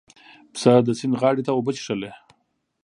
پسه 0.53 0.71
د 0.87 0.89
سیند 0.99 1.15
غاړې 1.21 1.41
ته 1.47 1.51
اوبه 1.53 1.71
څښلې. 1.77 2.11